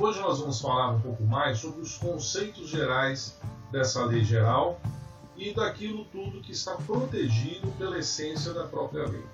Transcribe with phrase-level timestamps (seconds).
[0.00, 3.36] Hoje nós vamos falar um pouco mais sobre os conceitos gerais
[3.72, 4.80] dessa lei geral
[5.36, 9.26] e daquilo tudo que está protegido pela essência da própria lei.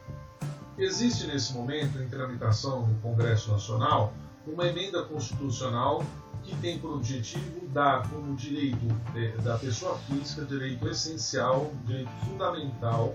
[0.78, 4.14] Existe nesse momento em tramitação no Congresso Nacional
[4.46, 6.02] uma emenda constitucional
[6.42, 13.14] que tem por objetivo dar como direito é, da pessoa física, direito essencial, direito fundamental,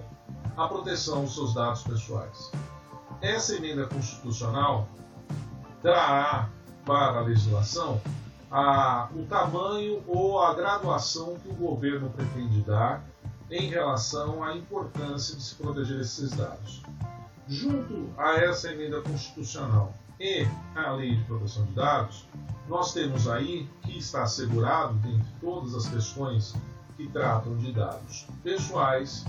[0.56, 2.52] a proteção dos seus dados pessoais.
[3.22, 4.88] Essa emenda constitucional
[5.82, 6.52] trará
[6.90, 8.02] para a legislação
[8.50, 13.06] a, o tamanho ou a graduação que o governo pretende dar
[13.52, 16.82] em relação à importância de se proteger esses dados.
[17.48, 22.26] Junto a essa emenda constitucional e a lei de proteção de dados,
[22.68, 26.56] nós temos aí que está assegurado, dentre todas as questões
[26.98, 29.26] que tratam de dados pessoais,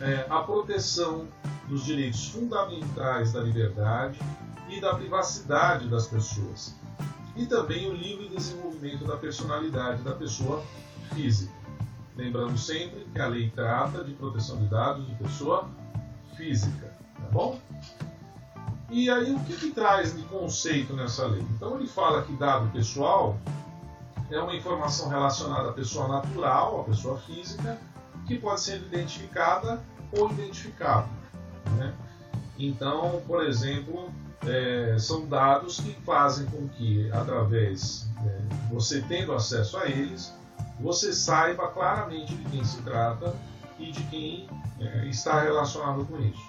[0.00, 1.28] é, a proteção
[1.68, 4.18] dos direitos fundamentais da liberdade
[4.68, 6.74] e da privacidade das pessoas,
[7.38, 10.62] e também o livre desenvolvimento da personalidade da pessoa
[11.14, 11.52] física.
[12.16, 15.70] Lembrando sempre que a lei trata de proteção de dados de pessoa
[16.36, 17.60] física, tá bom?
[18.90, 21.42] E aí o que, que traz de conceito nessa lei?
[21.54, 23.38] Então ele fala que dado pessoal
[24.30, 27.78] é uma informação relacionada à pessoa natural, à pessoa física,
[28.26, 31.08] que pode ser identificada ou identificável.
[32.58, 32.66] Né?
[32.66, 34.10] Então, por exemplo,
[34.46, 40.32] é, são dados que fazem com que, através é, você tendo acesso a eles,
[40.80, 43.34] você saiba claramente de quem se trata
[43.78, 44.48] e de quem
[44.80, 46.48] é, está relacionado com isso.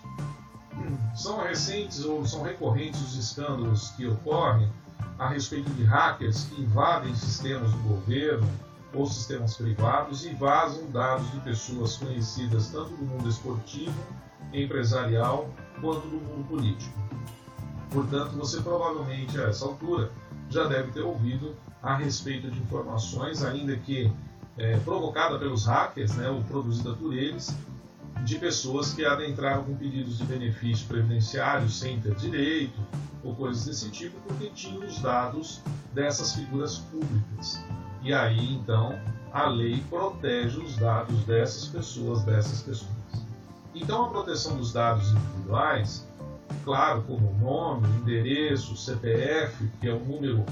[1.16, 4.70] São recentes ou são recorrentes os escândalos que ocorrem
[5.18, 8.48] a respeito de hackers que invadem sistemas do governo
[8.94, 13.94] ou sistemas privados e vazam dados de pessoas conhecidas tanto do mundo esportivo,
[14.54, 15.50] empresarial,
[15.82, 16.98] quanto do mundo político.
[17.92, 20.12] Portanto, você provavelmente a essa altura
[20.50, 24.12] já deve ter ouvido a respeito de informações, ainda que
[24.58, 27.56] é, provocada pelos hackers, né, ou produzida por eles,
[28.23, 32.80] de pessoas que adentraram com pedidos de benefício previdenciário sem ter direito,
[33.23, 35.62] ou coisas desse tipo, porque tinham os dados
[35.94, 37.62] dessas figuras públicas.
[38.02, 39.00] E aí, então,
[39.34, 42.89] a lei protege os dados dessas pessoas, dessas pessoas.
[43.74, 46.08] Então, a proteção dos dados individuais,
[46.64, 50.44] claro, como nome, endereço, CPF, que é o número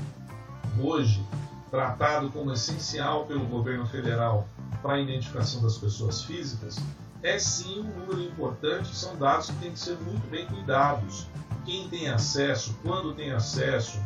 [0.80, 1.26] hoje
[1.70, 4.48] tratado como essencial pelo governo federal
[4.82, 6.78] para a identificação das pessoas físicas,
[7.24, 11.28] é sim um número importante, são dados que têm que ser muito bem cuidados.
[11.66, 14.00] Quem tem acesso, quando tem acesso,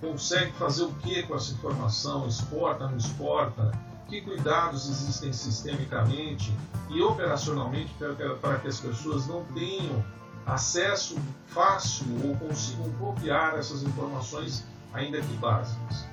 [0.00, 3.70] consegue fazer o que com essa informação, exporta, não exporta,
[4.08, 6.52] que cuidados existem sistemicamente
[6.90, 7.94] e operacionalmente
[8.40, 10.04] para que as pessoas não tenham
[10.46, 11.16] acesso
[11.48, 16.04] fácil ou consigam copiar essas informações, ainda que básicas.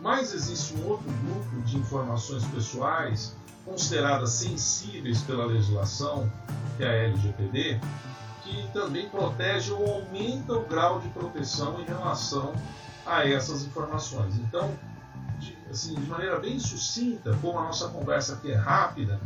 [0.00, 6.30] Mas existe um outro grupo de informações pessoais consideradas sensíveis pela legislação,
[6.76, 7.80] que é a LGPD,
[8.42, 12.52] que também protege ou aumenta o grau de proteção em relação
[13.06, 14.34] a essas informações.
[14.38, 14.76] Então,
[15.72, 19.18] assim, de maneira bem sucinta, como a nossa conversa aqui é rápida,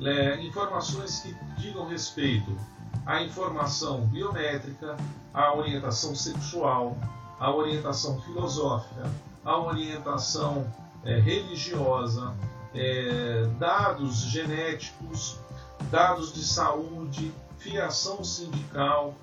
[0.00, 2.56] é, informações que digam respeito
[3.06, 4.96] à informação biométrica,
[5.32, 6.96] à orientação sexual,
[7.38, 9.08] à orientação filosófica,
[9.44, 10.66] à orientação
[11.04, 12.34] é, religiosa,
[12.74, 15.38] é, dados genéticos,
[15.90, 19.14] dados de saúde, filiação sindical,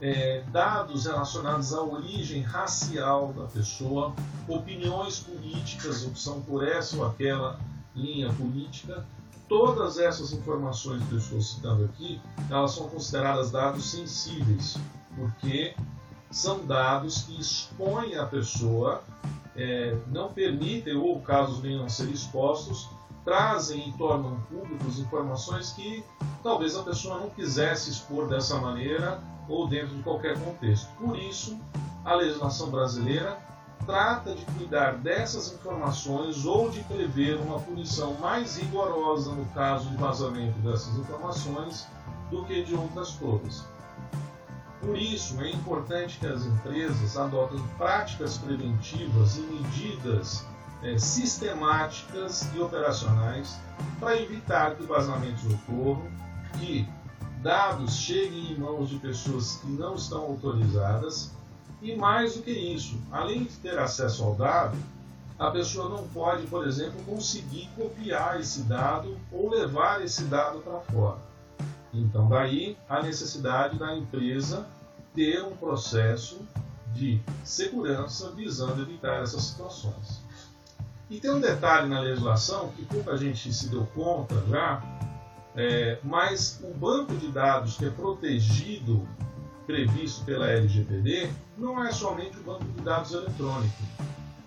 [0.00, 4.14] é, dados relacionados à origem racial da pessoa,
[4.48, 7.58] opiniões políticas, opção por essa ou aquela
[7.94, 9.04] linha política,
[9.48, 14.76] todas essas informações que eu estou citando aqui, elas são consideradas dados sensíveis,
[15.16, 15.74] porque
[16.30, 19.02] são dados que expõem a pessoa
[19.56, 22.88] é, não permitem, ou casos venham a ser expostos,
[23.24, 26.04] trazem e tornam públicos informações que
[26.42, 30.88] talvez a pessoa não quisesse expor dessa maneira ou dentro de qualquer contexto.
[30.98, 31.58] Por isso,
[32.04, 33.38] a legislação brasileira
[33.86, 39.96] trata de cuidar dessas informações ou de prever uma punição mais rigorosa no caso de
[39.96, 41.86] vazamento dessas informações
[42.30, 43.64] do que de outras todas.
[44.80, 50.44] Por isso, é importante que as empresas adotem práticas preventivas e medidas
[50.84, 53.56] é, sistemáticas e operacionais
[53.98, 56.06] para evitar que vazamentos ocorram,
[56.58, 56.86] que
[57.42, 61.32] dados cheguem em mãos de pessoas que não estão autorizadas
[61.82, 64.76] e mais do que isso, além de ter acesso ao dado,
[65.38, 70.80] a pessoa não pode, por exemplo, conseguir copiar esse dado ou levar esse dado para
[70.80, 71.18] fora.
[71.92, 74.66] Então, daí a necessidade da empresa
[75.14, 76.40] ter um processo
[76.92, 80.22] de segurança visando evitar essas situações.
[81.10, 84.82] E tem um detalhe na legislação que pouca gente se deu conta já,
[85.54, 89.06] é, mas o banco de dados que é protegido,
[89.66, 93.82] previsto pela LGPD, não é somente o banco de dados eletrônico.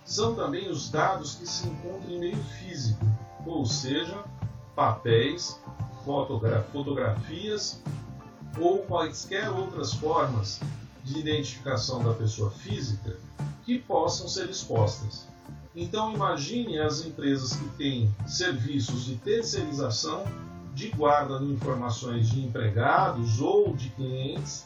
[0.04, 3.06] São também os dados que se encontram em meio físico,
[3.46, 4.18] ou seja,
[4.76, 5.60] papéis,
[6.04, 7.82] fotogra fotografias
[8.60, 10.60] ou quaisquer outras formas
[11.04, 13.18] de identificação da pessoa física
[13.66, 15.28] que possam ser expostas.
[15.80, 20.26] Então imagine as empresas que têm serviços de terceirização
[20.74, 24.66] de guarda de informações de empregados ou de clientes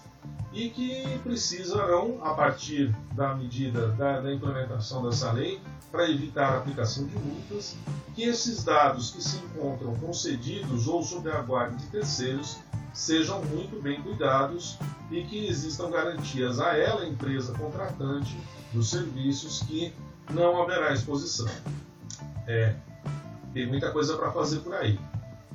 [0.53, 5.59] e que precisarão, a partir da medida da, da implementação dessa lei,
[5.91, 7.75] para evitar a aplicação de multas,
[8.15, 12.57] que esses dados que se encontram concedidos ou sob a guarda de terceiros
[12.93, 14.77] sejam muito bem cuidados
[15.09, 18.37] e que existam garantias a ela, empresa contratante,
[18.73, 19.93] dos serviços que
[20.33, 21.47] não haverá exposição.
[22.47, 22.75] É,
[23.53, 24.99] tem muita coisa para fazer por aí.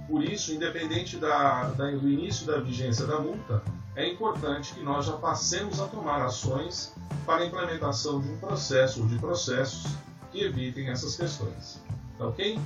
[0.09, 3.63] Por isso, independente da, da, do início da vigência da multa,
[3.97, 6.93] é importante que nós já passemos a tomar ações
[7.25, 9.91] para a implementação de um processo ou de processos
[10.31, 11.81] que evitem essas questões.
[12.19, 12.59] Tá ok?